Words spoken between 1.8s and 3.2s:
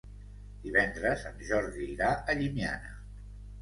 irà a Llimiana.